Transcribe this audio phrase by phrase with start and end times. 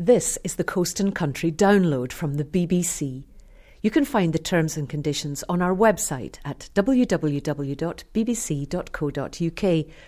[0.00, 3.24] This is the Coast and Country download from the BBC.
[3.82, 7.44] You can find the terms and conditions on our website at www.bbc.co.uk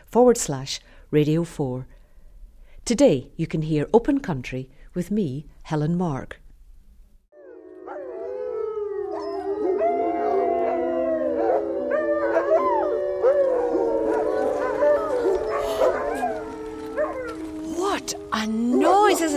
[0.06, 0.80] forward slash
[1.10, 1.88] Radio 4.
[2.84, 6.40] Today you can hear Open Country with me, Helen Mark.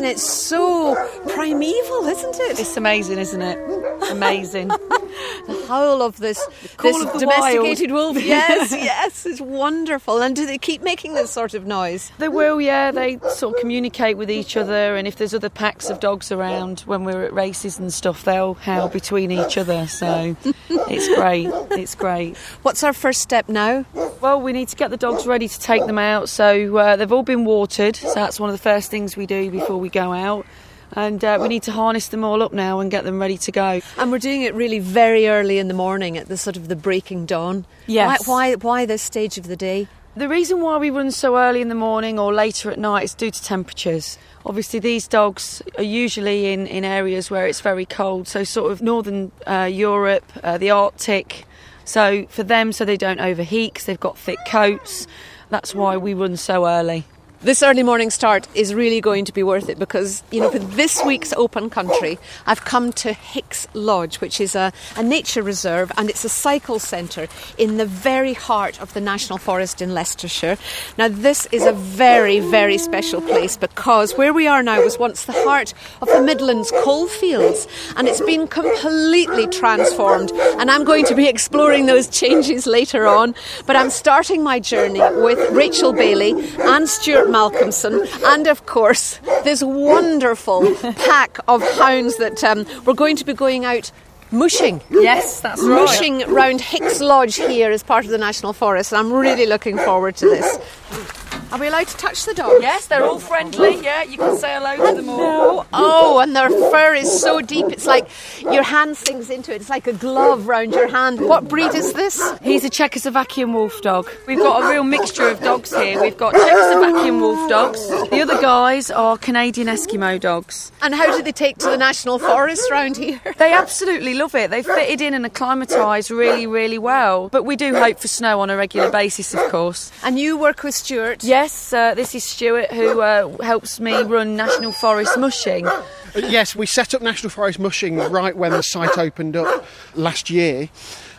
[0.03, 0.19] Noise, isn't it?
[0.19, 0.95] So
[1.29, 2.59] primeval, isn't it?
[2.59, 4.11] It's amazing, isn't it?
[4.11, 4.67] Amazing.
[5.47, 6.43] the howl of this,
[6.81, 8.15] this of domesticated wild.
[8.15, 8.23] wolf.
[8.33, 10.21] Yes, yes, it's wonderful.
[10.21, 12.11] And do they keep making this sort of noise?
[12.17, 12.91] they will, yeah.
[12.91, 16.81] They sort of communicate with each other, and if there's other packs of dogs around
[16.81, 19.87] when we're at races and stuff, they'll howl between each other.
[19.87, 20.35] So
[20.69, 21.49] it's great.
[21.79, 22.37] It's great.
[22.63, 23.85] What's our first step now?
[24.23, 26.29] Well, we need to get the dogs ready to take them out.
[26.29, 27.97] So uh, they've all been watered.
[27.97, 30.45] So that's one of the first things we do before we go out.
[30.93, 33.51] And uh, we need to harness them all up now and get them ready to
[33.51, 33.81] go.
[33.97, 36.75] And we're doing it really very early in the morning at the sort of the
[36.77, 37.65] breaking dawn.
[37.85, 38.25] Yes.
[38.25, 39.89] Why, why, why this stage of the day?
[40.15, 43.13] The reason why we run so early in the morning or later at night is
[43.13, 44.17] due to temperatures.
[44.45, 48.81] Obviously, these dogs are usually in, in areas where it's very cold, so sort of
[48.81, 51.45] northern uh, Europe, uh, the Arctic.
[51.85, 55.07] So for them, so they don't overheat because they've got thick coats.
[55.49, 57.05] That's why we run so early.
[57.43, 60.59] This early morning start is really going to be worth it because, you know, for
[60.59, 65.91] this week's Open Country, I've come to Hicks Lodge, which is a, a nature reserve
[65.97, 67.27] and it's a cycle centre
[67.57, 70.57] in the very heart of the National Forest in Leicestershire.
[70.97, 75.25] Now, this is a very, very special place because where we are now was once
[75.25, 80.31] the heart of the Midlands coalfields and it's been completely transformed.
[80.31, 83.35] And I'm going to be exploring those changes later on.
[83.65, 89.63] But I'm starting my journey with Racheal Bailey and Stuart Malcolmson, and of course, this
[89.63, 93.91] wonderful pack of hounds that um, we're going to be going out
[94.31, 94.81] mushing.
[94.91, 99.11] Yes, that's Mushing round Hicks Lodge here as part of the National Forest, and I'm
[99.11, 101.22] really looking forward to this.
[101.53, 102.63] Are we allowed to touch the dogs?
[102.63, 103.79] Yes, they're all friendly.
[103.79, 105.67] Yeah, you can say hello to them all.
[105.71, 107.67] Oh, and their fur is so deep.
[107.67, 108.07] It's like
[108.41, 109.61] your hand sinks into it.
[109.61, 111.21] It's like a glove round your hand.
[111.21, 112.19] What breed is this?
[112.41, 114.09] He's a Czechoslovakian wolf dog.
[114.27, 116.01] We've got a real mixture of dogs here.
[116.01, 117.87] We've got Czechoslovakian wolf dogs.
[118.09, 120.71] The other guys are Canadian Eskimo dogs.
[120.81, 123.21] And how do they take to the national forest round here?
[123.43, 124.49] They absolutely love it.
[124.51, 127.27] They've fitted in and acclimatised really, really well.
[127.29, 129.91] But we do hope for snow on a regular basis, of course.
[130.01, 131.23] And you work with Stuart.
[131.43, 135.67] Yes, uh, this is Stuart who uh, helps me run National Forest mushing.
[136.15, 140.69] Yes, we set up National Forest mushing right when the site opened up last year.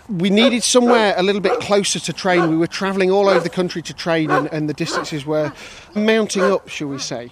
[0.09, 2.49] We needed somewhere a little bit closer to train.
[2.49, 5.53] We were travelling all over the country to train, and, and the distances were
[5.95, 7.31] mounting up, shall we say.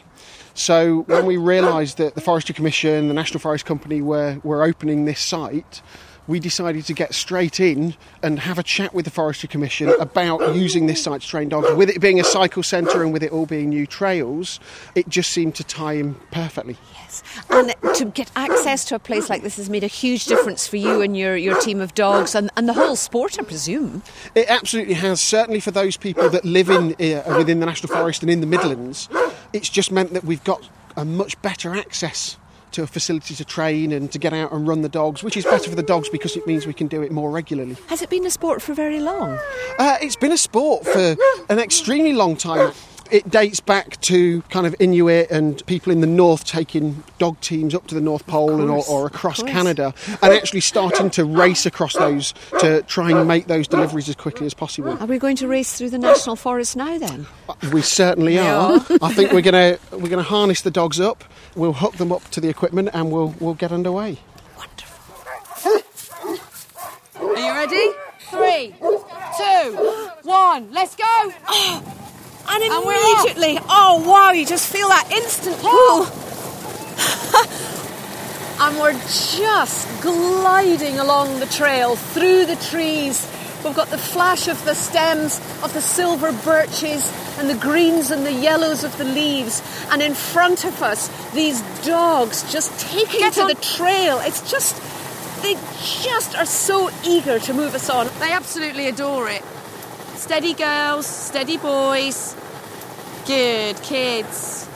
[0.53, 5.07] So when we realised that the Forestry Commission, the National Forest Company were, were opening
[5.07, 5.81] this site,
[6.27, 10.55] we decided to get straight in and have a chat with the Forestry Commission about
[10.55, 11.73] using this site to train dogs.
[11.75, 14.61] With it being a cycle centre and with it all being new trails,
[14.95, 16.77] it just seemed to tie in perfectly.
[16.95, 17.23] Yes.
[17.51, 20.77] And to get access to a place like this has made a huge difference for
[20.77, 24.03] you and your, your team of dogs and, and the whole sport, I presume.
[24.35, 25.21] It absolutely has.
[25.21, 28.47] Certainly for those people that live in uh, within the national forest and in the
[28.47, 29.09] Midlands,
[29.53, 32.37] it's just meant that we've got a much better access
[32.73, 35.45] to a facility to train and to get out and run the dogs, which is
[35.45, 37.77] better for the dogs because it means we can do it more regularly.
[37.89, 39.39] Has it been a sport for very long?
[39.79, 41.17] Uh, it's been a sport for
[41.49, 42.73] an extremely long time.
[43.11, 47.75] It dates back to kind of Inuit and people in the north taking dog teams
[47.75, 49.43] up to the North Pole and, or, or across.
[49.43, 54.17] Canada and actually starting to race across those to try and make those deliveries as
[54.17, 54.97] quickly as possible.
[54.99, 57.27] Are we going to race through the national forest now then?
[57.71, 58.77] We certainly are.
[59.03, 61.23] I think we're going to we're going to harness the dogs up.
[61.55, 64.19] We'll hook them up to the equipment and we'll we'll get underway.
[64.57, 65.15] Wonderful.
[67.21, 67.91] Are you ready?
[68.31, 69.77] Three, two,
[70.23, 71.33] one, let's go!
[72.45, 73.25] And And we're off.
[73.25, 76.07] immediately, oh wow, you just feel that instant pull.
[78.67, 78.99] and we're
[79.33, 83.25] just gliding along the trail through the trees.
[83.65, 88.27] We've got the flash of the stems of the silver birches and the greens and
[88.27, 89.63] the yellows of the leaves.
[89.91, 93.49] And in front of us, these dogs just taking Get to on.
[93.49, 94.19] the trail.
[94.23, 94.77] It's just,
[95.43, 95.55] they
[96.03, 98.09] just are so eager to move us on.
[98.19, 99.43] They absolutely adore it.
[100.17, 102.35] Steady girls, steady boys,
[103.27, 104.69] good kids.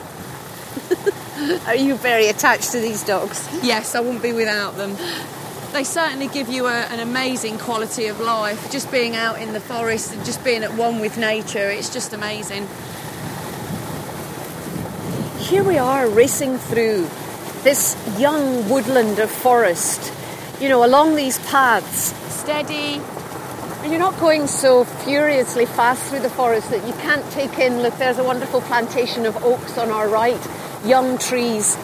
[1.67, 3.47] Are you very attached to these dogs?
[3.63, 4.95] Yes, I wouldn't be without them.
[5.73, 8.71] They certainly give you a, an amazing quality of life.
[8.71, 12.13] Just being out in the forest and just being at one with nature, it's just
[12.13, 12.67] amazing.
[15.47, 17.07] here we are racing through
[17.63, 20.11] this young woodland of forest,
[20.59, 22.13] you know, along these paths.
[22.33, 23.01] Steady.
[23.81, 27.81] And you're not going so furiously fast through the forest that you can't take in.
[27.81, 30.49] Look, there's a wonderful plantation of oaks on our right,
[30.83, 31.77] young trees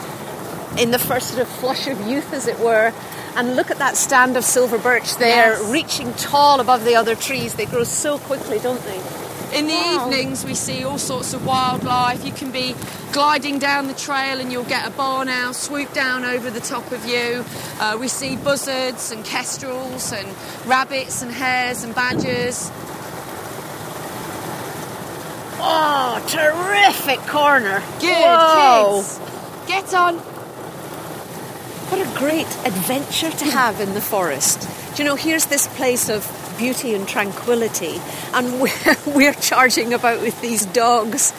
[0.78, 2.92] in the first sort of flush of youth, as it were.
[3.36, 5.64] And look at that stand of silver birch there, Yes.
[5.72, 7.56] reaching tall above the other trees.
[7.56, 9.00] They grow so quickly, don't they?
[9.58, 10.08] In the Wow.
[10.08, 12.24] evenings, we see all sorts of wildlife.
[12.26, 12.76] You can be
[13.12, 16.92] gliding down the trail and you'll get a barn owl swoop down over the top
[16.92, 17.46] of you.
[17.80, 20.28] Uh, we see buzzards and kestrels and
[20.66, 22.72] rabbits and hares and badgers.
[25.66, 27.82] Oh, terrific corner.
[28.00, 29.02] Good Whoa.
[29.02, 29.20] kids.
[29.68, 30.22] Get on.
[31.94, 34.68] What a great adventure to have in the forest.
[34.96, 36.26] Do you know, here's this place of
[36.58, 38.02] beauty and tranquility,
[38.34, 41.32] and we're, we're charging about with these dogs.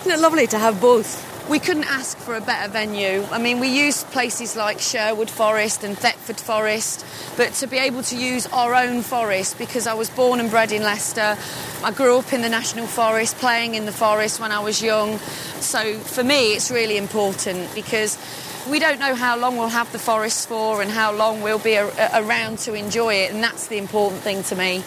[0.00, 1.30] Isn't it lovely to have both?
[1.48, 3.22] We couldn't ask for a better venue.
[3.30, 7.06] I mean, we use places like Sherwood Forest and Thetford Forest,
[7.36, 10.72] but to be able to use our own forest because I was born and bred
[10.72, 11.38] in Leicester.
[11.84, 15.18] I grew up in the National Forest, playing in the forest when I was young.
[15.60, 18.18] So for me, it's really important because
[18.70, 21.74] we don't know how long we'll have the forests for and how long we'll be
[21.74, 24.82] a- around to enjoy it, and that's the important thing to me.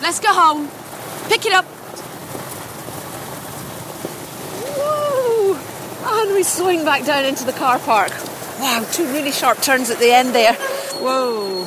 [0.00, 0.68] Let's go home.
[1.28, 1.64] Pick it up.
[4.78, 6.20] Whoa!
[6.24, 8.12] And we swing back down into the car park.
[8.60, 10.54] Wow, two really sharp turns at the end there.
[10.54, 11.66] Whoa.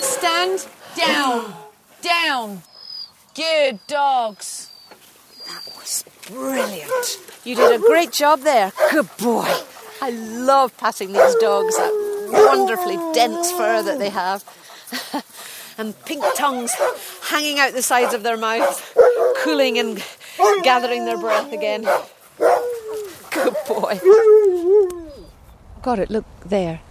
[0.00, 0.66] Stand
[0.96, 1.54] down.
[2.02, 2.62] Down.
[3.34, 4.70] Good dogs.
[5.46, 7.18] That was brilliant.
[7.48, 8.72] You did a great job there.
[8.90, 9.50] Good boy.
[10.02, 14.44] I love patting these dogs, that wonderfully dense fur that they have.
[15.78, 16.74] and pink tongues
[17.22, 18.82] hanging out the sides of their mouths,
[19.38, 20.04] cooling and
[20.62, 21.88] gathering their breath again.
[23.30, 23.98] Good boy.
[25.80, 26.82] Got it, look there.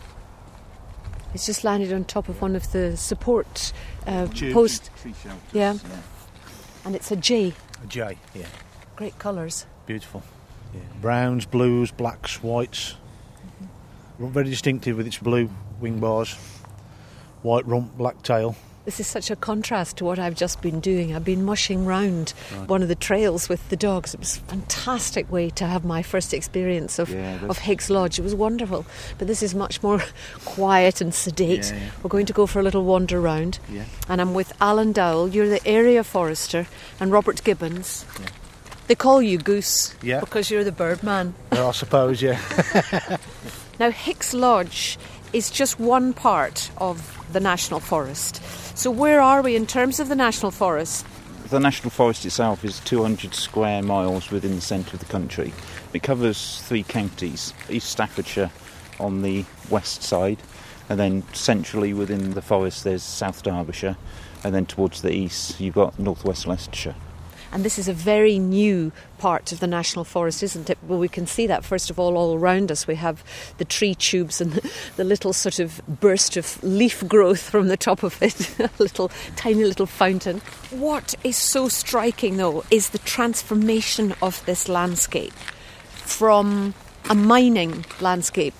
[1.36, 3.74] It's just landed on top of one of the support
[4.08, 4.90] uh, posts.
[5.54, 5.78] Yeah.
[6.84, 7.54] And it's a jay.
[7.84, 8.48] A jay, yeah.
[8.96, 9.68] Great colours.
[9.86, 10.24] Beautiful.
[10.74, 10.82] Yeah.
[11.02, 12.96] Browns, blues, blacks, whites.
[14.20, 15.50] Very distinctive with its blue
[15.80, 16.34] wing bars,
[17.44, 18.56] white rump, black tail.
[18.86, 21.14] This is such a contrast to what I've just been doing.
[21.14, 22.30] I've been mushing round
[22.68, 24.14] one of the trails with the dogs.
[24.14, 28.18] It was a fantastic way to have my first experience of, Yeah, of Hicks Lodge.
[28.18, 28.86] It was wonderful.
[29.18, 30.02] But this is much more
[30.46, 31.70] quiet and sedate.
[31.70, 31.90] Yeah, yeah.
[32.02, 33.60] We're going to go for a little wander round.
[33.70, 33.84] Yeah.
[34.08, 35.28] And I'm with Alan Dowell.
[35.28, 36.66] You're the area forester,
[36.98, 38.06] and Robert Gibbons.
[38.88, 40.20] They call you Goose Yeah.
[40.22, 41.34] because you're the bird man.
[41.52, 42.40] Well, I suppose, yeah.
[43.80, 44.98] Now, Hicks Lodge
[45.34, 48.42] is just one part of the National Forest.
[48.76, 51.06] So, where are we in terms of the National Forest?
[51.50, 55.54] The National Forest itself is 200 square miles within the centre of the country.
[55.94, 58.50] It covers three counties East Staffordshire
[59.00, 60.40] on the west side,
[60.90, 63.96] and then centrally within the forest there's South Derbyshire,
[64.44, 66.96] and then towards the east you've got North West Leicestershire.
[67.52, 70.78] And this is a very new part of the National Forest, isn't it?
[70.84, 72.88] Well, we can see that first of all, all around us.
[72.88, 73.24] We have
[73.58, 77.78] the tree tubes and the, the little sort of burst of leaf growth from the
[77.78, 80.40] top of it, a little tiny little fountain.
[80.72, 85.34] What is so striking, though, is the transformation of this landscape
[85.92, 86.74] from
[87.10, 88.56] a mining landscape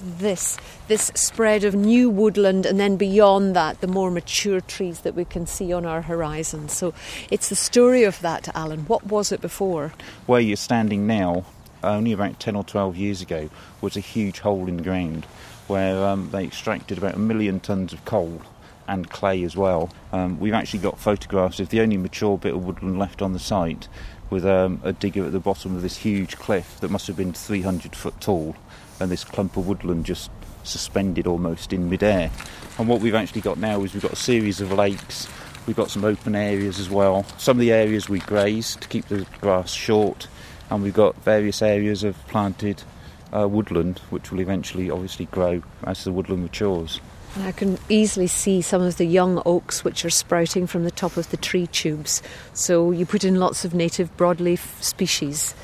[0.00, 0.56] this
[0.88, 5.24] this spread of new woodland and then beyond that the more mature trees that we
[5.24, 6.68] can see on our horizon.
[6.68, 6.94] So
[7.30, 8.80] it's the story of that alan.
[8.80, 9.92] What was it before?
[10.26, 11.44] Where you're standing now,
[11.82, 15.24] only about 10 or 12 years ago, was a huge hole in the ground
[15.66, 18.42] where um, they extracted about a million tonnes of coal
[18.88, 19.88] and clay as well.
[20.12, 23.38] Um, we've actually got photographs of the only mature bit of woodland left on the
[23.38, 23.86] site
[24.30, 27.32] with um, a digger at the bottom of this huge cliff that must have been
[27.32, 28.56] 300 foot tall
[29.00, 30.30] and this clump of woodland just
[30.62, 32.30] suspended almost in midair.
[32.78, 35.28] And what we've actually got now is we've got a series of lakes
[35.66, 37.24] We've got some open areas as well.
[37.38, 40.26] Some of the areas we graze to keep the grass short,
[40.70, 42.82] and we've got various areas of planted
[43.32, 47.00] uh, woodland, which will eventually obviously grow as the woodland matures.
[47.36, 50.90] and i can easily see some of the young oaks which are sprouting from the
[50.90, 52.20] top of the tree tubes
[52.52, 55.54] so you put in lots of native broadleaf species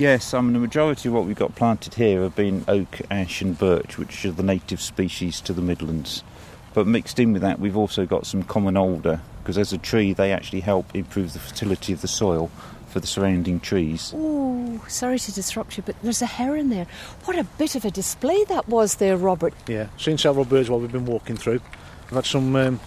[0.00, 3.42] Yes, I mean, the majority of what we've got planted here have been oak, ash,
[3.42, 6.24] and birch, which are the native species to the Midlands.
[6.72, 10.14] But mixed in with that, we've also got some common alder, because as a tree,
[10.14, 12.50] they actually help improve the fertility of the soil
[12.88, 14.12] for the surrounding trees.
[14.16, 16.86] oh sorry to disrupt you but there's a heron there
[17.24, 20.80] what a bit of a display that was there robert Yeah, seen several birds while
[20.80, 21.60] we've been walking through.
[22.06, 22.80] We've had some um,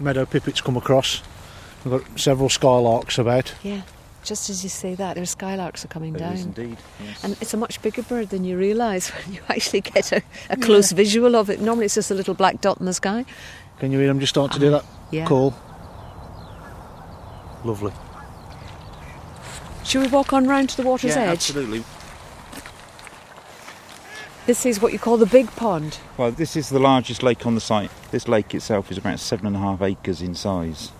[0.00, 1.22] meadow pipits come across.
[1.84, 3.54] We've got several skylarks about.
[3.62, 3.82] yeah
[4.28, 6.34] just as you say that, there's skylarks are coming There down.
[6.34, 6.76] is indeed.
[7.02, 7.24] Yes.
[7.24, 10.56] And it's a much bigger bird than you realise when you actually get a, a
[10.56, 11.60] close visual of it.
[11.60, 13.24] Normally it's just a little black dot in the sky.
[13.78, 15.26] Can you hear them just start to do um, that Yeah.
[15.26, 15.54] call?
[17.64, 17.92] Lovely.
[19.84, 21.38] Should we walk on round to the water's yeah, edge?
[21.38, 21.82] absolutely.
[24.46, 25.98] This is what you call the big pond.
[26.16, 27.90] Well, this is the largest lake on the site.
[28.10, 30.90] This lake itself is about seven and a half acres in size.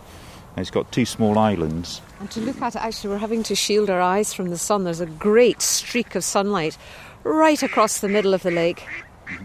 [0.56, 2.00] And It's got two small islands.
[2.20, 4.84] And to look at it, actually, we're having to shield our eyes from the sun.
[4.84, 6.76] There's a great streak of sunlight
[7.24, 8.84] right across the middle of the lake.
[9.30, 9.38] yeah.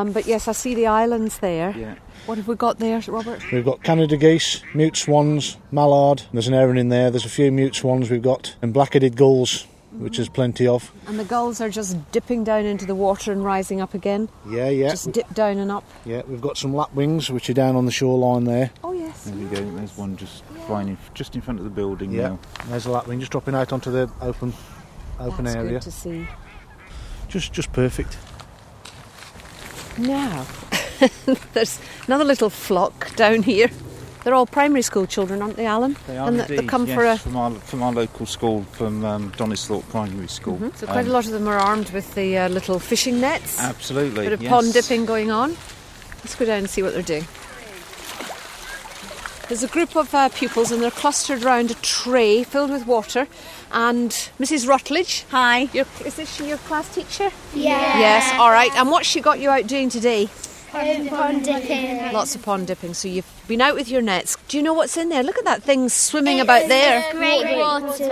[0.00, 1.74] Um, but yes, I see the islands there.
[1.76, 1.94] Yeah.
[2.26, 3.50] What have we got there, Robert?
[3.50, 6.22] We've got Canada geese, mute swans, mallard.
[6.32, 7.10] There's an heron in there.
[7.10, 10.92] There's a few mute swans we've got, and black-headed gulls, which is plenty of.
[11.06, 14.28] And the gulls are just dipping down into the water and rising up again.
[14.48, 15.84] Yeah, yeah, Just dip down and up.
[16.04, 16.22] yeah.
[16.28, 18.70] We've got some lapwings, which are down on the shoreline there.
[18.84, 18.89] Oh yes.
[19.24, 19.70] There we go.
[19.76, 22.38] There's one just flying in, just in front of the building Yeah, now.
[22.66, 24.52] there's a lapwing just dropping out onto the open,
[25.18, 25.72] open That's area.
[25.72, 26.26] good to see.
[27.28, 28.16] Just, just perfect.
[29.98, 30.46] Now,
[31.52, 33.68] there's another little flock down here.
[34.24, 35.96] They're all primary school children, aren't they, Alan?
[36.06, 37.16] They are and indeed, they come yes, for a.
[37.16, 40.58] from our from our local school, from um, Donisthorpe Primary School.
[40.58, 40.76] Mhm.
[40.76, 43.58] So quite Um, a lot of them are armed with the uh, little fishing nets.
[43.58, 44.20] Absolutely.
[44.26, 44.50] A bit of yes.
[44.50, 45.56] pond dipping going on.
[46.18, 47.24] Let's go down and see what they're doing.
[49.50, 53.26] There's a group of uh, pupils and they're clustered around a tray filled with water.
[53.72, 54.68] And Mrs.
[54.68, 55.62] Rutledge, Hi.
[55.72, 57.30] your, is this she your class teacher?
[57.52, 57.98] Yeah.
[57.98, 58.70] Yes, all right.
[58.76, 60.28] And what's she got you out doing today?
[60.70, 62.12] Pond dipping.
[62.12, 62.94] Lots of pond dipping.
[62.94, 64.36] So you've been out with your nets.
[64.48, 65.22] Do you know what's in there?
[65.22, 67.04] Look at that thing swimming about there.
[67.12, 68.08] Great water.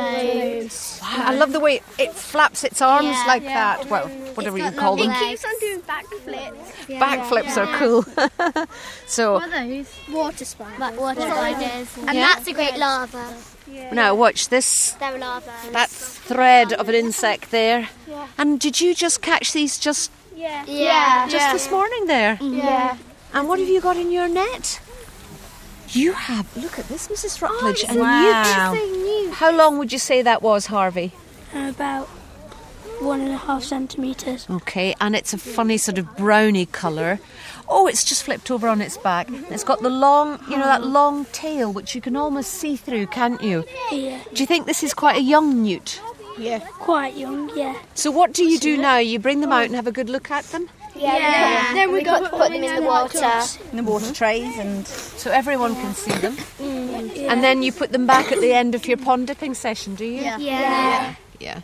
[1.03, 3.25] I love the way it flaps its arms Yeah.
[3.27, 3.88] like that.
[3.88, 5.11] Well, whatever you call them.
[5.11, 6.99] It keeps on doing backflips.
[6.99, 8.03] Backflips are cool.
[9.07, 9.87] so What are those?
[10.11, 10.79] Water spiders.
[10.81, 11.88] Like water spiders.
[11.99, 12.35] And Yeah.
[12.35, 13.35] that's a great larva.
[13.93, 14.93] now watch this.
[14.99, 15.53] They're larva.
[15.73, 17.88] That thread of an insect there.
[18.37, 20.64] And did you just catch these just Yeah.
[20.68, 21.28] Yeah.
[21.28, 22.37] just this morning there?
[22.37, 22.59] Mm-hmm.
[22.59, 22.97] Yeah.
[23.35, 24.80] And what have you got in your net?
[25.90, 26.57] You have.
[26.57, 27.42] Look at this, Mrs.
[27.42, 27.85] Rutledge.
[27.88, 28.73] Oh, and Wow.
[28.73, 29.35] newt.
[29.35, 31.12] How long would you say that was, Harvey?
[31.54, 32.07] about
[33.00, 34.47] one and a half centimetres.
[34.50, 37.18] Okay, and it's a funny sort of browny colour.
[37.68, 39.28] Oh, it's just flipped over on its back.
[39.50, 40.90] It's got the long, you know, that uh-huh.
[40.90, 43.64] long tail which you can almost see through, can't you?
[43.90, 44.21] Yeah.
[44.35, 46.00] Do you think this is quite a young newt?
[46.78, 47.76] Quite young, yeah.
[47.95, 48.99] So what do you do now?
[48.99, 50.68] You bring them out and have a good look at them?
[50.95, 51.16] Yeah.
[51.16, 51.75] yeah.
[51.75, 53.42] Then we, got to put them in the water.
[53.71, 54.12] in the water mm-hmm.
[54.14, 56.35] trays and So everyone can see them.
[56.59, 59.95] Mm, and then you put them back at the end of your pond dipping session,
[59.95, 60.23] do you?
[60.23, 60.38] Yeah.
[60.38, 61.14] Yeah.
[61.38, 61.61] Yeah.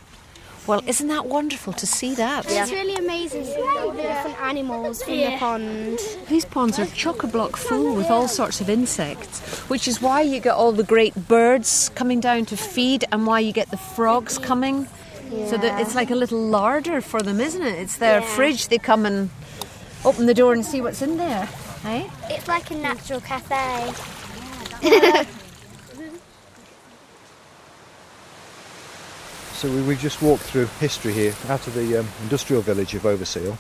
[0.66, 2.47] Well, isn't that wonderful to see that?
[2.49, 5.99] It's really amazing seeing all the different animals from the pond.
[6.28, 10.54] These ponds are chock-a-block full with all sorts of insects, which is why you get
[10.54, 14.88] all the great birds coming down to feed and why you get the frogs coming.
[15.30, 15.49] Yeah.
[15.49, 17.78] So that it's like a little larder for them, isn't it?
[17.78, 18.68] It's their fridge.
[18.68, 19.28] They come and
[20.04, 21.44] open the door and see what's in there.
[21.83, 22.09] Hey?
[22.30, 23.92] It's like a natural cafe.
[29.64, 33.04] So we, we just walked through history here, out of the um, industrial village of
[33.04, 33.56] Overseal,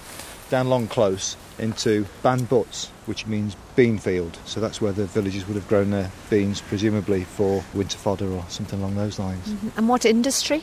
[0.50, 4.38] down Long Close into Ban Butts, which means bean field.
[4.44, 8.44] So that's where the villagers would have grown their beans, presumably for winter fodder or
[8.50, 9.54] something along those lines.
[9.78, 10.62] And what industry?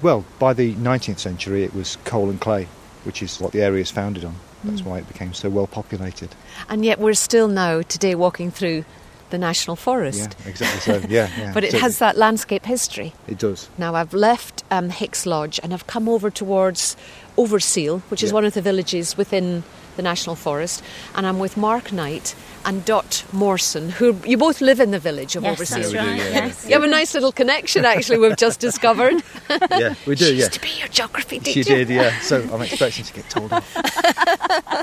[0.00, 2.68] Well, by the 19th century, it was coal and clay,
[3.02, 4.36] which is what the area is founded on.
[4.62, 6.36] That's why it became so well populated.
[6.68, 8.84] And yet we're still now today walking through
[9.32, 10.36] the National Forest.
[10.38, 11.06] Yeah, exactly so.
[11.08, 11.52] Yeah, yeah.
[11.56, 13.12] But it So has that landscape history.
[13.26, 13.68] It does.
[13.78, 16.96] Now I've left um, Hicks Lodge and I've come over towards
[17.36, 18.34] Overseal, which is Yeah.
[18.34, 19.64] one of the villages within
[19.96, 20.82] the National Forest,
[21.14, 22.34] and I'm with Mark Knight
[22.64, 25.82] and Dot Morson, who you both live in the village of Yes, Overseal.
[25.82, 26.16] that's right.
[26.16, 26.64] Yes.
[26.66, 28.18] You have a nice little connection, actually.
[28.18, 29.22] We've just discovered.
[29.70, 30.24] Yeah, we do.
[30.24, 31.62] She Yeah, used to be your geography teacher.
[31.62, 31.88] she did.
[31.90, 32.18] Yeah.
[32.20, 33.66] So I'm expecting to get told off.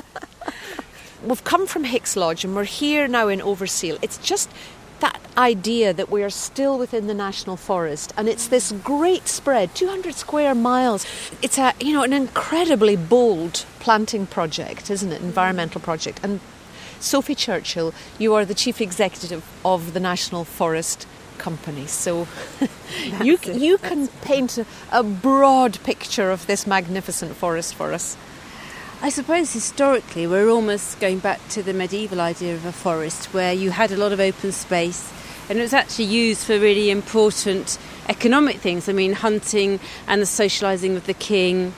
[1.22, 3.98] We've come from Hicks Lodge and we're here now in Overseal.
[4.00, 4.50] It's just
[5.00, 9.74] that idea that we are still within the national forest and it's this great spread
[9.74, 11.04] 200 square miles.
[11.42, 15.20] It's a you know an incredibly bold planting project isn't it?
[15.20, 16.20] Environmental project.
[16.22, 16.40] And
[17.00, 21.86] Sophie Churchill you are the chief executive of the National Forest Company.
[21.86, 22.28] So
[23.22, 28.16] you you can paint a, a broad picture of this magnificent forest for us
[29.02, 33.50] I suppose historically we're almost going back to the medieval idea of a forest where
[33.50, 35.10] you had a lot of open space
[35.48, 37.78] and it was actually used for really important
[38.10, 38.90] economic things.
[38.90, 41.72] I mean, hunting and the socialising of the king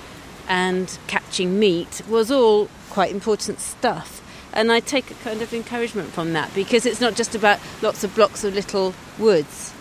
[0.48, 4.20] and catching meat was all quite important stuff.
[4.52, 8.02] And I take a kind of encouragement from that because it's not just about lots
[8.02, 9.72] of blocks of little woods.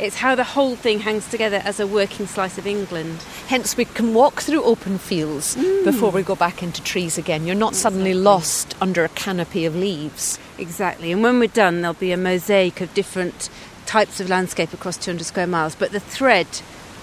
[0.00, 3.22] It's how the whole thing hangs together as a working slice of England.
[3.48, 5.84] Hence, we can walk through open fields mm.
[5.84, 7.46] before we go back into trees again.
[7.46, 10.38] You're not suddenly lost under a canopy of leaves.
[10.56, 11.12] Exactly.
[11.12, 13.50] And when we're done, there'll be a mosaic of different
[13.84, 15.74] types of landscape across 200 square miles.
[15.74, 16.48] But the thread,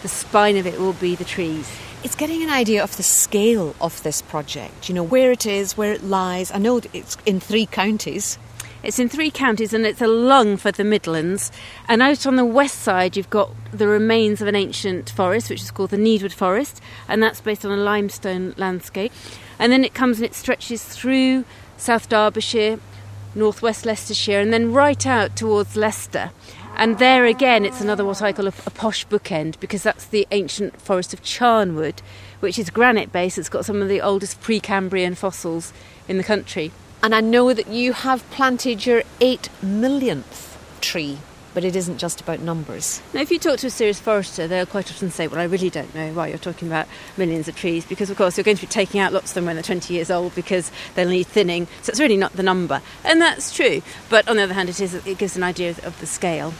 [0.01, 1.70] the spine of it, will be the trees.
[2.04, 5.77] It's getting an idea of the scale of this project, you know, where it is,
[5.77, 6.51] where it lies.
[6.51, 8.39] I know it's in three counties.
[8.84, 11.52] It's in three counties and it's a lung for the Midlands.
[11.88, 15.62] And out on the west side, you've got the remains of an ancient forest, which
[15.62, 19.12] is called the Needwood Forest, and that's based on a limestone landscape.
[19.60, 21.44] And then it comes and it stretches through
[21.78, 22.80] South Derbyshire,
[23.34, 26.32] northwest Leicestershire, and then right out towards Leicester.
[26.76, 30.28] And there again, it's another what I call a, a posh bookend because that's the
[30.30, 32.02] ancient forest of Charnwood,
[32.40, 33.40] which is granite based.
[33.40, 35.74] It's got some of the oldest Precambrian fossils
[36.08, 36.72] in the country.
[37.04, 41.20] And I know that you have planted your eight millionth tree,
[41.54, 43.01] but it isn't just about numbers.
[43.13, 45.70] Now, if you talk to a serious forester, they'll quite often say, Well, I really
[45.70, 48.66] don't know why you're talking about millions of trees, because of course you're going to
[48.66, 51.68] be taking out lots of them when they're 20 years old because they'll need thinning.
[51.84, 52.82] So it's really not the number.
[53.04, 53.82] And that's true.
[54.10, 56.54] But on the other hand, it, is, it gives an idea of, of the scale.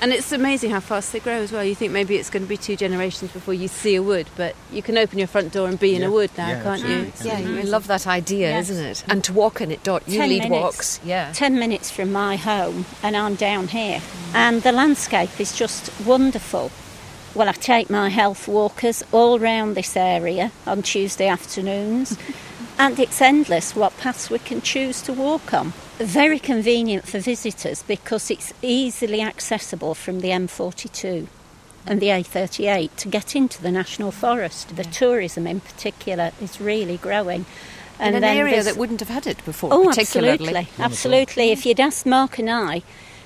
[0.00, 1.64] And it's amazing how fast they grow as well.
[1.64, 4.54] You think maybe it's going to be two generations before you see a wood, but
[4.70, 7.12] you can open your front door and be in a wood now, can't you?
[7.24, 7.68] Yeah, you mm-hmm.
[7.68, 8.68] love that idea, Yes.
[8.68, 9.04] isn't it?
[9.08, 10.02] And to walk in it, Dot.
[10.06, 10.62] You Ten lead minutes.
[10.62, 11.00] walks.
[11.02, 11.32] Yeah.
[11.32, 14.02] Ten minutes from my home, and I'm down here.
[14.34, 16.70] And the landscape is just wonderful.
[17.34, 22.18] Well, I take my health walkers all round this area on Tuesday afternoons,
[22.78, 25.72] and it's endless what paths we can choose to walk on.
[25.98, 31.26] Very convenient for visitors because it's easily accessible from the M42
[31.86, 34.76] and the A38 to get into the National Forest.
[34.76, 37.46] The tourism, in particular, is really growing.
[37.98, 40.32] in an area that wouldn't have had it before, Oh, particularly.
[40.34, 41.50] absolutely, absolutely.
[41.50, 42.82] If you'd asked Mark and I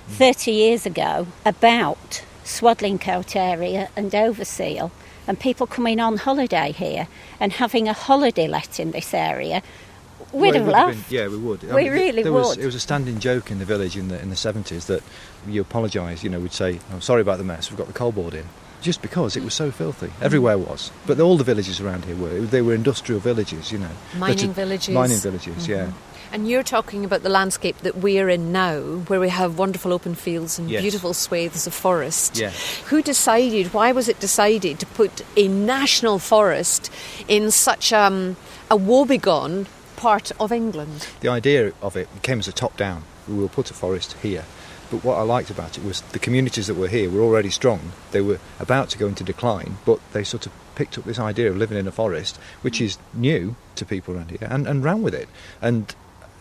[0.08, 4.92] 30 years ago about Swadlincote area and Overseal,
[5.26, 7.08] and people coming on holiday here
[7.40, 9.60] and having a holiday let in this area,
[10.32, 11.08] we'd Well, have would laughed.
[11.10, 11.62] been- yeah, we would.
[11.62, 12.40] We really there would.
[12.40, 15.02] Was, it was a standing joke in the village in the in the seventies that
[15.46, 16.22] you apologise.
[16.24, 17.70] You know, we'd say, "I'm sorry about the mess.
[17.70, 18.44] We've got the coal board in."
[18.82, 20.90] Just because it was so filthy, everywhere was.
[21.06, 22.40] But all the villages around here were.
[22.40, 23.90] They were industrial villages, you know.
[24.16, 24.94] Mining That had- villages.
[24.94, 25.88] Mining villages, yeah.
[26.32, 28.78] And you're talking about the landscape that we're in now,
[29.08, 30.80] where we have wonderful open fields and Yes.
[30.80, 32.38] beautiful swathes of forest.
[32.38, 32.52] Yeah.
[32.86, 36.88] Who decided, why was it decided to put a national forest
[37.28, 38.36] in such um,
[38.70, 39.66] a woebegone
[40.00, 41.08] part of England?
[41.20, 43.04] The idea of it came as a top down.
[43.28, 44.44] We will put a forest here.
[44.90, 47.92] But what I liked about it was the communities that were here were already strong.
[48.10, 51.50] They were about to go into decline, but they sort of picked up this idea
[51.50, 55.02] of living in a forest, which is new to people around here, and, and ran
[55.02, 55.28] with it.
[55.60, 55.94] And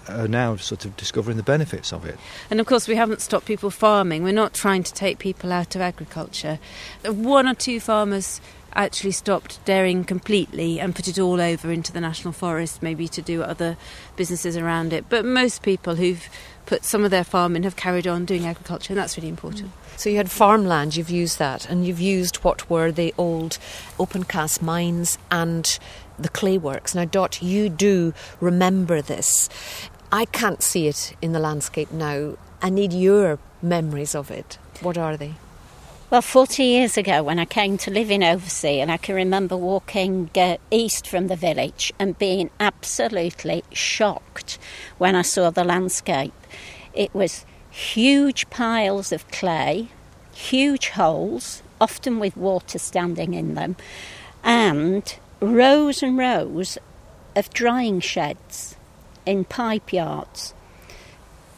[0.08, 2.17] are now sort of discovering the benefits of it.
[2.50, 4.24] And of course, we haven't stopped people farming.
[4.24, 6.58] We're not trying to take people out of agriculture.
[7.06, 8.41] One or two farmers
[8.74, 13.22] actually stopped dairying completely and put it all over into the national forest, maybe to
[13.22, 13.78] do other
[14.16, 15.06] businesses around it.
[15.10, 16.28] But most people who've
[16.66, 19.72] put some of their farm in have carried on doing agriculture, and that's really important.
[19.98, 23.58] So you had farmland, you've used that, and you've used what were the old
[24.00, 25.78] open cast mines and
[26.18, 26.94] the clay works.
[26.94, 29.50] Now, Dot, you do remember this.
[30.12, 32.38] I can't see it in the landscape now.
[32.62, 34.58] I need your memories of it.
[34.82, 35.34] What are they?
[36.12, 39.56] Well, 40 years ago, when I came to live in Overseal, and I can remember
[39.56, 44.58] walking uh, east from the village and being absolutely shocked
[44.98, 46.34] when I saw the landscape.
[46.95, 49.89] It was huge piles of clay,
[50.34, 53.76] huge holes, often with water standing in them,
[54.43, 56.80] and rows and rows
[57.36, 58.76] of drying sheds
[59.28, 60.56] in pipe yards.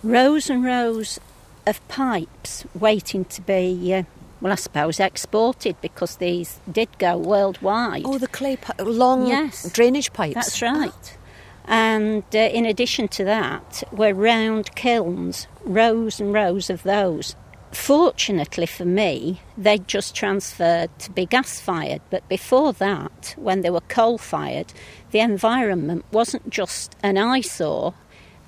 [0.03, 1.21] Rows and rows
[1.65, 4.03] of pipes waiting to be, uh,
[4.41, 8.03] well, I suppose, exported because these did go worldwide.
[8.05, 9.71] Oh, the clay pi- long yes.
[9.71, 10.33] drainage pipes.
[10.33, 11.17] That's right.
[11.65, 17.35] And uh, in addition to that, were round kilns, rows and rows of those.
[17.71, 23.69] Fortunately for me, they'd just transferred to be gas fired, but before that, when they
[23.69, 24.73] were coal fired,
[25.11, 27.93] the environment wasn't just an eyesore,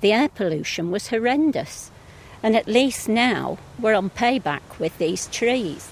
[0.02, 1.90] the air pollution was horrendous.
[2.44, 5.88] And at least now we're on payback with these trees.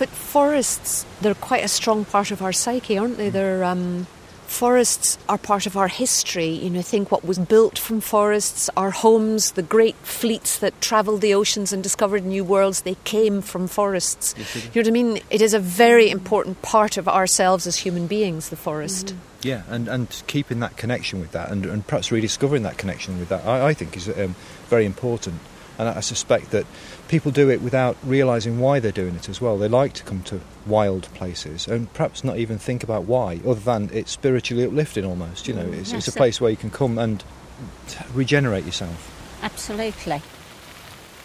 [0.00, 3.30] But forests, they're quite a strong part of our psyche, aren't they?
[3.30, 4.08] They're um,
[4.46, 6.48] forests are part of our history.
[6.48, 11.20] You know, think what was built from forests, our homes, the great fleets that travelled
[11.20, 12.80] the oceans and discovered new worlds.
[12.80, 14.34] They came from forests.
[14.74, 15.20] You know what I mean?
[15.30, 18.48] It is a very important part of ourselves as human beings.
[18.48, 19.14] The forest.
[19.42, 23.28] Yeah, and, and keeping that connection with that and, and perhaps rediscovering that connection with
[23.28, 24.34] that, I, I think is um,
[24.68, 25.38] very important.
[25.78, 26.66] And I suspect that
[27.08, 29.58] people do it without realising why they're doing it as well.
[29.58, 33.60] They like to come to wild places and perhaps not even think about why, other
[33.60, 35.46] than it's spiritually uplifting almost.
[35.46, 37.22] You know, mm, it's, it's a place where you can come and
[38.14, 39.12] regenerate yourself.
[39.42, 40.22] Absolutely.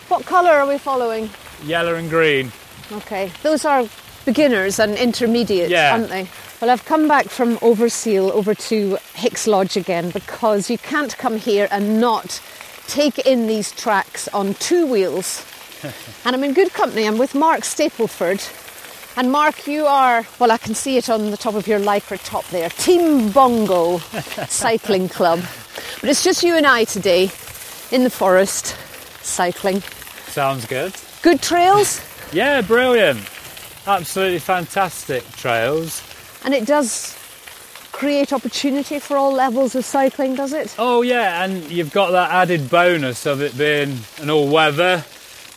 [0.10, 1.30] What colour are we following?
[1.64, 2.52] Yellow and green.
[2.92, 3.88] Okay, those are
[4.26, 5.94] beginners and intermediates, Yeah.
[5.94, 6.28] aren't they?
[6.60, 11.38] Well, I've come back from Overseal over to Hicks Lodge again because you can't come
[11.38, 12.40] here and not
[12.92, 15.46] take in these tracks on two wheels.
[16.26, 17.08] and I'm in good company.
[17.08, 18.42] I'm with Marc Stapleford.
[19.18, 22.20] And Marc, you are, well, I can see it on the top of your lycra
[22.24, 23.98] top there, Team Bongo
[24.48, 25.42] Cycling Club.
[26.00, 27.30] But it's just you and I today
[27.92, 28.76] in the forest
[29.24, 29.82] cycling.
[30.28, 30.94] Sounds good.
[31.22, 32.02] Good trails?
[32.34, 33.20] Yeah, brilliant.
[33.86, 36.02] Absolutely fantastic trails.
[36.46, 37.14] And it does
[37.92, 40.76] create opportunity for all levels of cycling, does it?
[40.78, 45.04] Oh yeah, and you've got that added bonus of it being an all-weather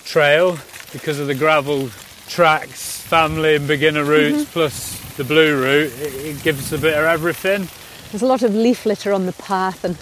[0.05, 0.59] trail
[0.93, 1.89] because of the gravel
[2.29, 4.37] tracks, family and beginner mm-hmm.
[4.37, 5.93] routes, plus the blue route.
[6.01, 7.69] It, it gives a bit of everything.
[8.11, 9.97] There's a lot of leaf litter on the path, and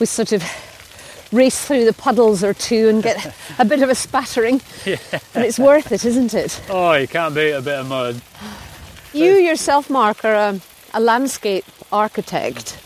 [0.00, 0.42] we sort of
[1.32, 4.60] race through the puddles or two and get a bit of a spattering.
[4.84, 4.96] Yeah.
[5.34, 6.60] And it's worth it, isn't it?
[6.68, 8.20] Oh, you can't beat a bit of mud.
[9.12, 10.60] You yourself, Marc, are a,
[10.94, 12.78] a landscape architect.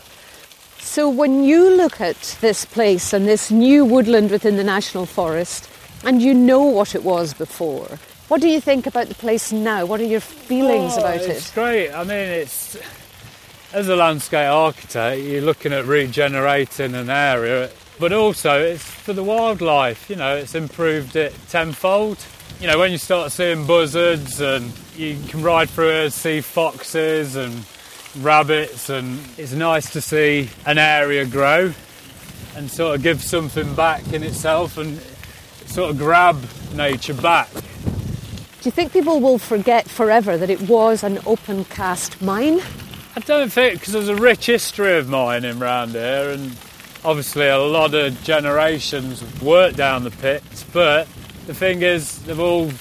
[0.79, 5.69] So when you look at this place and this new woodland within the National Forest,
[6.03, 9.85] and you know what it was before, what do you think about the place now?
[9.85, 11.31] What are your feelings Oh, about it's it?
[11.37, 11.91] It's great.
[11.91, 12.77] I mean, it's
[13.73, 19.23] as a landscape architect, you're looking at regenerating an area, but also it's for the
[19.23, 20.09] wildlife.
[20.09, 22.17] You know, it's improved it tenfold.
[22.59, 26.41] You know, when you start seeing buzzards and you can ride through it and see
[26.41, 27.65] foxes and
[28.19, 31.73] rabbits, and it's nice to see an area grow
[32.55, 34.99] and sort of give something back in itself and
[35.65, 36.37] sort of grab
[36.73, 37.49] nature back.
[37.51, 42.61] Do you think people will forget forever that it was an open cast mine?
[43.15, 46.55] I don't think because there's a rich history of mining around here, and
[47.03, 50.63] obviously a lot of generations worked down the pits.
[50.63, 51.07] But
[51.45, 52.71] the thing is, they've all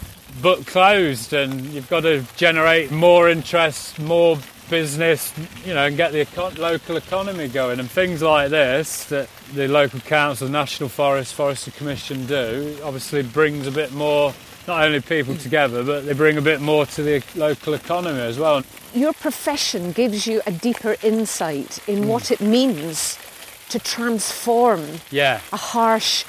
[0.40, 4.38] but closed, and you've got to generate more interest, more
[4.70, 5.32] business,
[5.64, 7.80] you know, and get the econ- local economy going.
[7.80, 13.66] And things like this that the local council, National Forest, Forestry Commission do, obviously brings
[13.66, 14.34] a bit more.
[14.68, 15.40] Not only people hmm.
[15.40, 18.62] together, but they bring a bit more to the local economy as well.
[18.94, 22.08] Your profession gives you a deeper insight in hmm.
[22.08, 23.18] what it means
[23.72, 25.40] to transform Yeah.
[25.52, 26.24] a harsh,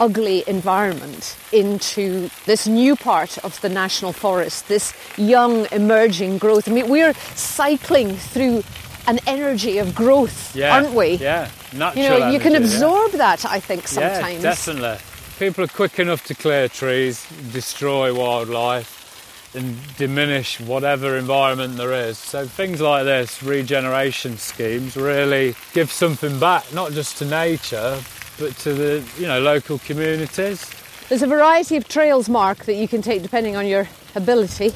[0.00, 6.68] ugly environment into this new part of the national forest, this young, emerging growth.
[6.68, 8.62] I mean, we're cycling through
[9.06, 11.14] an energy of growth, Yeah, aren't we?
[11.16, 12.76] Yeah, natural You know, you can energy, yeah.
[12.76, 14.14] absorb that, I think, sometimes.
[14.14, 14.42] Yeah, sometimes.
[14.42, 14.98] definitely.
[15.38, 22.18] People are quick enough to clear trees, destroy wildlife, and diminish whatever environment there is.
[22.18, 28.00] So things like this, regeneration schemes, really give something back, not just to nature,
[28.38, 30.70] but to the you know local communities.
[31.08, 34.72] There's a variety of trails, Marc, that you can take depending on your ability.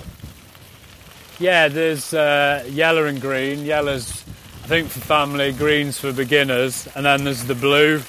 [1.41, 3.65] Yeah, there's uh, yellow and green.
[3.65, 4.25] Yellow's,
[4.65, 8.03] I think, for family, green's for beginners, and then there's the blue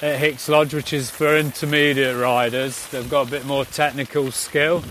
[0.00, 2.86] at Hicks Lodge, which is for intermediate riders.
[2.88, 4.84] They've got a bit more technical skill.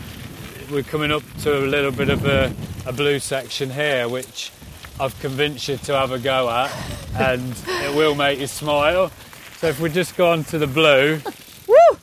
[0.69, 2.53] We're coming up to a little bit of a,
[2.85, 4.51] a blue section here, which
[4.99, 6.75] I've convinced you to have a go at,
[7.15, 9.11] and it will make you smile.
[9.57, 11.19] So if we just go on to the blue,
[11.67, 11.97] Woo!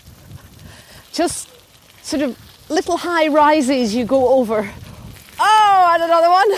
[1.13, 1.49] Just
[2.05, 2.37] sort of
[2.69, 4.69] little high rises you go over.
[5.39, 6.53] Oh, and another one.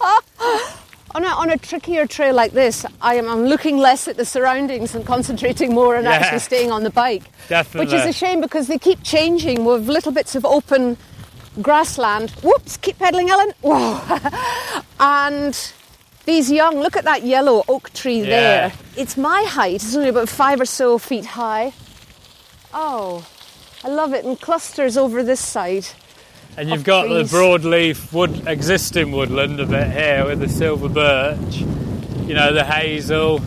[1.14, 4.24] on, a, on a trickier trail like this, I am I'm looking less at the
[4.24, 6.12] surroundings and concentrating more on Yeah.
[6.12, 7.24] actually staying on the bike.
[7.48, 7.86] definitely.
[7.86, 10.96] Which is a shame because they keep changing with little bits of open
[11.60, 12.30] grassland.
[12.42, 13.52] Whoops, keep pedaling, Ellen.
[13.62, 14.00] Whoa.
[15.00, 15.72] and
[16.24, 18.26] these young, look at that yellow oak tree Yeah.
[18.26, 18.72] there.
[18.96, 21.72] It's my height, it's only about five or so feet high.
[22.74, 23.24] Oh,
[23.84, 25.86] I love it in clusters over this side.
[26.56, 27.30] And you've got trees.
[27.30, 31.56] the broadleaf wood, existing woodland a bit here with the silver birch,
[32.26, 33.40] you know, the hazel.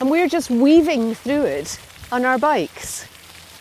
[0.00, 1.78] And we're just weaving through it
[2.10, 3.04] on our bikes.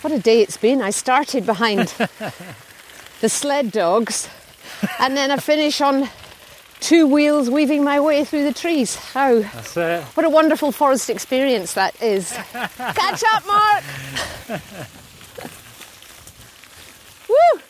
[0.02, 0.82] What a day it's been.
[0.82, 1.88] I started behind
[3.22, 4.30] the sled dogs
[5.00, 6.10] and then I finish on
[6.84, 8.96] two wheels weaving my way through the trees.
[8.96, 10.04] How That's it.
[10.04, 12.32] what a wonderful forest experience that is.
[12.52, 13.84] Catch up, Marc!
[17.30, 17.62] Woo!